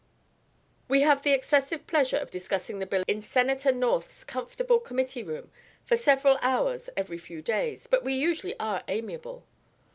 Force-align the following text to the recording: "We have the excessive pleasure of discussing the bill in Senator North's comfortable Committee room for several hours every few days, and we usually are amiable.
"We 0.87 1.01
have 1.01 1.21
the 1.21 1.29
excessive 1.29 1.85
pleasure 1.85 2.17
of 2.17 2.31
discussing 2.31 2.79
the 2.79 2.87
bill 2.87 3.03
in 3.07 3.21
Senator 3.21 3.71
North's 3.71 4.23
comfortable 4.23 4.79
Committee 4.79 5.21
room 5.21 5.51
for 5.85 5.95
several 5.95 6.39
hours 6.41 6.89
every 6.97 7.19
few 7.19 7.43
days, 7.43 7.87
and 7.91 8.01
we 8.03 8.15
usually 8.15 8.59
are 8.59 8.83
amiable. 8.87 9.43